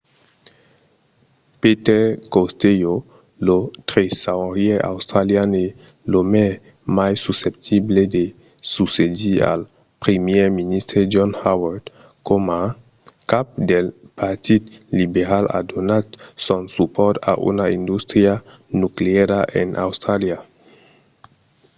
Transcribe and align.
peter 1.61 2.03
costello 2.35 2.95
lo 3.47 3.57
tresaurièr 3.89 4.79
australian 4.93 5.51
e 5.65 5.67
l'òme 6.11 6.45
mai 6.97 7.13
susceptible 7.25 8.01
de 8.15 8.25
succedir 8.75 9.35
al 9.51 9.61
primièr 10.03 10.47
ministre 10.59 10.99
john 11.13 11.31
howard 11.41 11.83
coma 12.27 12.61
cap 13.31 13.47
del 13.69 13.85
partit 14.19 14.63
liberal 14.99 15.45
a 15.57 15.59
donat 15.71 16.07
son 16.45 16.63
supòrt 16.75 17.17
a 17.31 17.33
una 17.49 17.65
industria 17.79 18.33
nucleara 18.81 19.39
en 19.61 19.67
austràlia 19.85 20.37